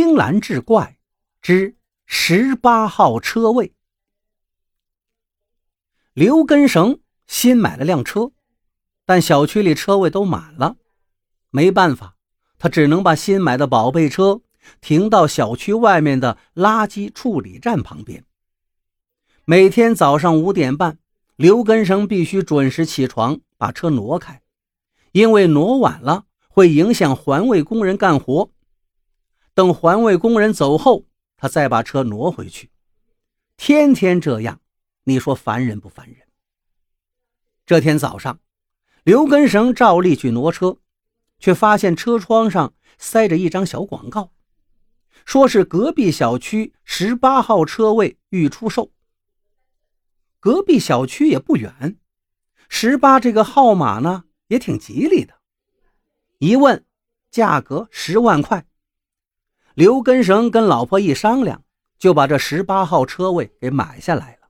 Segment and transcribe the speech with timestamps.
[0.00, 0.96] 青蓝志怪
[1.42, 1.74] 之
[2.06, 3.74] 十八号车位。
[6.12, 8.30] 刘根绳新买了辆车，
[9.04, 10.76] 但小区里车位都满了，
[11.50, 12.14] 没办法，
[12.58, 14.40] 他只能把新买的宝贝车
[14.80, 18.24] 停到小区外面的垃圾处理站旁边。
[19.44, 21.00] 每天早上五点半，
[21.34, 24.42] 刘根绳必须准时起床，把车挪开，
[25.10, 28.52] 因为挪晚了会影响环卫工人干活。
[29.58, 31.06] 等环卫工人走后，
[31.36, 32.70] 他再把车挪回去。
[33.56, 34.60] 天天这样，
[35.02, 36.28] 你说烦人不烦人？
[37.66, 38.38] 这天早上，
[39.02, 40.78] 刘根绳照例去挪车，
[41.40, 44.30] 却发现车窗上塞着一张小广告，
[45.24, 48.92] 说是隔壁小区十八号车位欲出售。
[50.38, 51.98] 隔壁小区也不远，
[52.68, 55.34] 十八这个号码呢也挺吉利的。
[56.38, 56.84] 一问，
[57.32, 58.64] 价格十万块。
[59.78, 61.62] 刘根绳跟老婆一商量，
[62.00, 64.48] 就把这十八号车位给买下来了。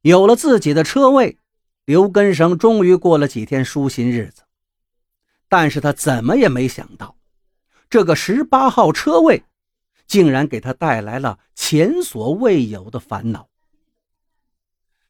[0.00, 1.36] 有了自己的车位，
[1.84, 4.44] 刘根绳终于过了几天舒心日子。
[5.46, 7.18] 但是他怎么也没想到，
[7.90, 9.44] 这个十八号车位
[10.06, 13.50] 竟然给他带来了前所未有的烦恼。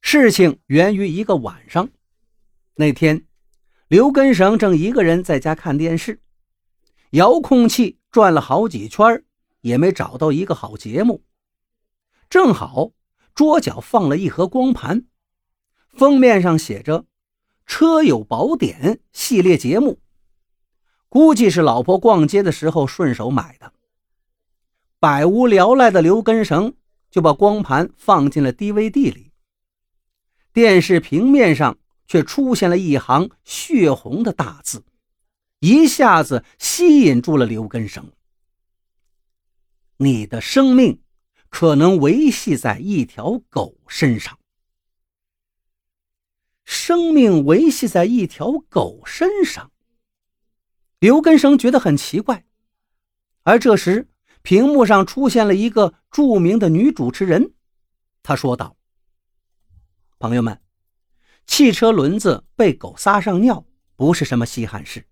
[0.00, 1.89] 事情源于一个晚上，
[2.74, 3.24] 那天，
[3.86, 6.20] 刘根绳正一个人在家看电视，
[7.11, 8.00] 遥控器。
[8.12, 9.24] 转了好几圈，
[9.62, 11.24] 也没找到一个好节目。
[12.28, 12.92] 正好
[13.34, 15.06] 桌角放了一盒光盘，
[15.88, 17.06] 封面上写着
[17.66, 19.98] “车友宝典”系列节目，
[21.08, 23.72] 估计是老婆逛街的时候顺手买的。
[24.98, 26.74] 百无聊赖的刘根绳
[27.10, 29.33] 就把光盘放进了 DVD 里，
[30.52, 34.84] 电视平面上却出现了一行血红的大字。
[35.62, 38.12] 一下子吸引住了刘根生。
[39.98, 41.00] 你的生命
[41.50, 44.36] 可能维系在一条狗身上。
[46.64, 49.70] 生命维系在一条狗身上。
[50.98, 52.44] 刘根生觉得很奇怪，
[53.44, 54.08] 而这时
[54.42, 57.55] 屏幕上出现了一个著名的女主持人，
[58.24, 58.77] 她说道
[60.18, 60.61] ：“朋友们，
[61.46, 65.06] 汽车轮子被狗撒上尿不是什么稀罕事。”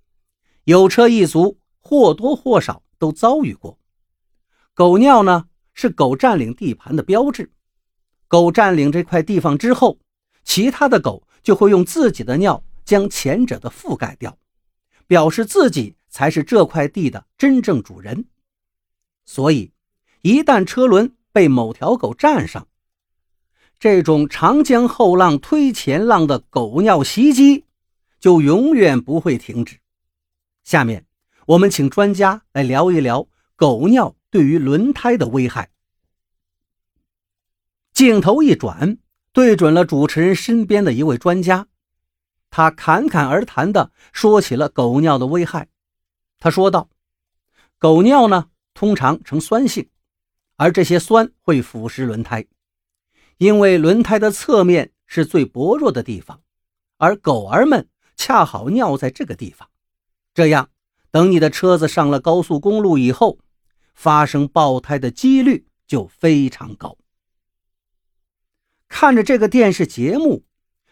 [0.70, 3.76] 有车一族或多或少都遭遇过，
[4.72, 7.50] 狗尿呢是狗占领地盘的标志。
[8.28, 9.98] 狗占领这块地方之后，
[10.44, 14.38] 其他的狗就会用自己的尿将前者的覆盖掉，
[15.08, 18.26] 表示自己才是这块地的真正主人。
[19.26, 19.72] 所以，
[20.22, 22.68] 一旦车轮被某条狗占上，
[23.80, 27.64] 这种长江后浪推前浪的狗尿袭击
[28.20, 29.80] 就永远不会停止。
[30.64, 31.06] 下面，
[31.46, 35.70] 我们请专家来聊一聊狗尿对于轮胎的危害。
[37.92, 38.98] 镜头一转，
[39.32, 41.66] 对准了主持人身边的一位专家，
[42.50, 45.68] 他侃侃而谈地说起了狗尿的危害。
[46.38, 46.88] 他说道
[47.78, 49.90] ：“狗尿呢，通常呈酸性，
[50.56, 52.46] 而这些酸会腐蚀轮胎，
[53.38, 56.42] 因为轮胎的侧面是最薄弱的地方，
[56.96, 59.68] 而狗儿们恰好尿在这个地方。”
[60.32, 60.70] 这样，
[61.10, 63.38] 等你的车子上了高速公路以后，
[63.94, 66.96] 发生爆胎的几率就非常高。
[68.88, 70.44] 看着这个电视节目，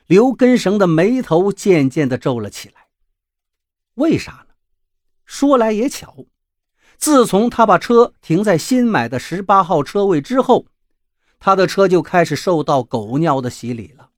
[0.07, 2.89] 刘根绳的眉头渐渐地皱了起来。
[3.95, 4.55] 为啥呢？
[5.25, 6.27] 说来也巧，
[6.97, 10.67] 自从他把车停在新买的十八号车位之后，
[11.39, 14.11] 他的车就开始受到狗尿的洗礼了。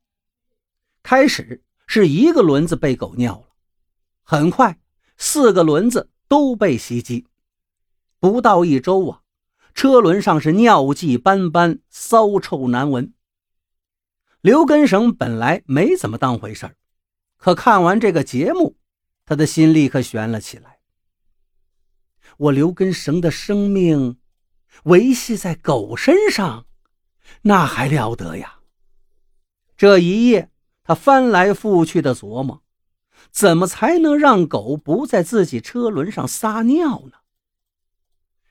[1.02, 3.46] 开始是一个轮子被狗尿了，
[4.22, 4.78] 很快。
[5.22, 7.26] 四个轮子都被袭击，
[8.18, 9.20] 不到一周啊，
[9.74, 13.12] 车轮上是尿迹斑斑，骚臭难闻。
[14.40, 16.74] 刘根绳本来没怎么当回事
[17.36, 18.78] 可看完这个节目，
[19.26, 20.78] 他的心立刻悬了起来。
[22.38, 24.18] 我刘根绳的生命
[24.84, 26.64] 维系在狗身上，
[27.42, 28.60] 那还了得呀！
[29.76, 30.50] 这一夜，
[30.82, 32.62] 他翻来覆去的琢磨。
[33.32, 37.18] 怎么才能让狗不在自己车轮上撒尿呢？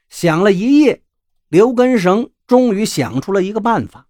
[0.10, 1.04] 想了一夜，
[1.50, 4.08] 刘根绳终于想出了一个办法。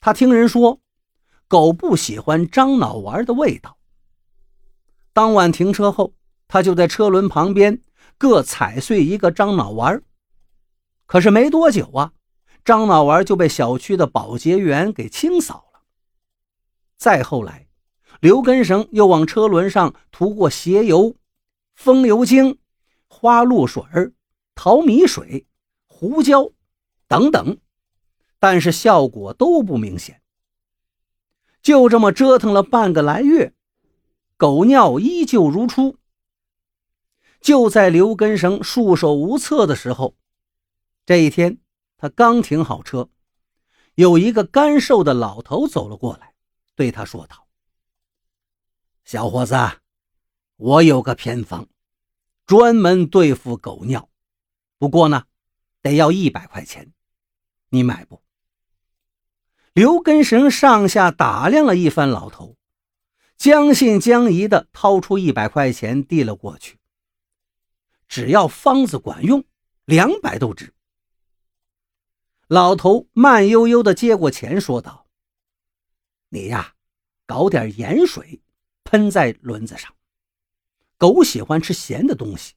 [0.00, 0.80] 他听人说，
[1.46, 3.78] 狗不喜欢樟脑丸的味道。
[5.12, 6.14] 当晚停车后，
[6.48, 7.80] 他就在车轮旁边
[8.18, 10.02] 各踩碎一个樟脑丸。
[11.06, 12.12] 可是没多久啊，
[12.64, 15.82] 樟脑丸就被小区的保洁员给清扫了。
[16.96, 17.65] 再后来。
[18.20, 21.16] 刘根生又往车轮上涂过鞋油、
[21.74, 22.58] 风油精、
[23.06, 23.82] 花露水
[24.54, 25.46] 淘米水、
[25.86, 26.50] 胡椒
[27.06, 27.58] 等等，
[28.38, 30.22] 但是效果都不明显。
[31.62, 33.52] 就这么折腾了半个来月，
[34.36, 35.96] 狗尿依旧如初。
[37.40, 40.16] 就在刘根生束手无策的时候，
[41.04, 41.58] 这一天
[41.96, 43.08] 他刚停好车，
[43.94, 46.34] 有一个干瘦的老头走了过来，
[46.74, 47.45] 对他说道
[49.06, 49.54] ：“小伙子，
[50.56, 51.68] 我有个偏方，
[52.44, 54.10] 专门对付狗尿，
[54.78, 55.26] 不过呢，
[55.80, 56.92] 得要一百块钱，
[57.68, 58.20] 你买不？”
[59.72, 62.56] 刘根生上下打量了一番老头，
[63.36, 66.80] 将信将疑地掏出一百块钱递了过去。
[68.08, 69.44] 只要方子管用，
[69.84, 70.74] 两百都值。
[72.48, 75.06] 老头慢悠悠地接过钱，说道
[76.30, 76.74] ：“你呀，
[77.24, 78.40] 搞点盐水，
[78.86, 79.92] 喷在轮子上。
[80.96, 82.54] 狗喜欢吃咸的东西，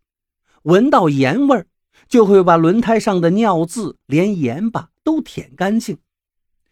[0.62, 1.68] 闻到盐味儿，
[2.08, 5.98] 就会把轮胎上的尿渍连盐巴都舔干净。”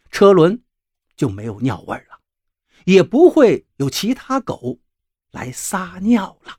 [0.10, 0.64] 车轮
[1.18, 2.22] 就没有尿味了，
[2.86, 4.80] 也不会有其他狗
[5.32, 6.58] 来撒尿了。